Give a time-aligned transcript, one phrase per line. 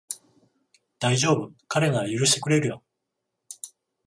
[0.97, 2.83] だいじょうぶ、彼なら許してくれるよ